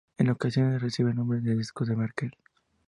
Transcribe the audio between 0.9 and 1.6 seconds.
el nombre de